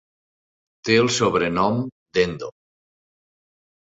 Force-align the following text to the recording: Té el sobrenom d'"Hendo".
Té 0.87 0.95
el 1.01 1.09
sobrenom 1.17 1.77
d'"Hendo". 2.19 2.49